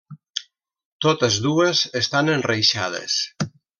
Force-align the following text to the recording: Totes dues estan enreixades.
Totes 1.05 1.37
dues 1.47 1.83
estan 2.01 2.33
enreixades. 2.39 3.19